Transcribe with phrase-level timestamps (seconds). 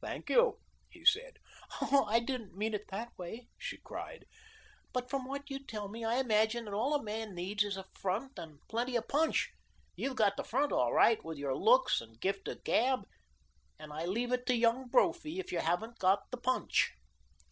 [0.00, 0.60] "Thank you,"
[0.90, 1.38] he said.
[1.80, 4.26] "Oh, I didn't mean it that way," she cried.
[4.92, 7.84] "But from what you tell me I imagine that all a man needs is a
[7.92, 9.50] front and plenty of punch.
[9.96, 13.08] You've got the front all right with your looks and gift of gab,
[13.76, 16.92] and I leave it to Young Brophy if you haven't got the punch."